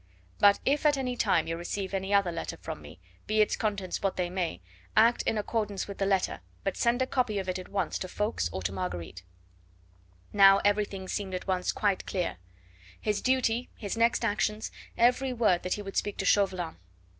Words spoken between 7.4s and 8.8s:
it at once to Ffoulkes or to